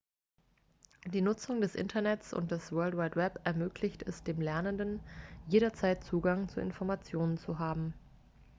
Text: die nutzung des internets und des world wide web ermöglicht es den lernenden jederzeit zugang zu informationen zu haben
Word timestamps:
die 1.05 1.21
nutzung 1.21 1.61
des 1.61 1.75
internets 1.75 2.33
und 2.33 2.49
des 2.49 2.71
world 2.71 2.97
wide 2.97 3.15
web 3.15 3.39
ermöglicht 3.43 4.01
es 4.01 4.23
den 4.23 4.41
lernenden 4.41 4.99
jederzeit 5.47 6.03
zugang 6.03 6.49
zu 6.49 6.59
informationen 6.59 7.37
zu 7.37 7.59
haben 7.59 7.93